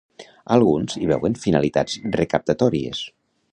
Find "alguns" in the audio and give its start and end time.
0.55-0.95